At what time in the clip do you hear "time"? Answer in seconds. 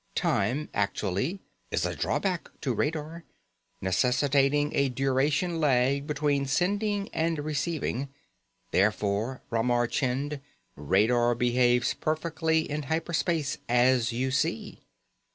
0.15-0.67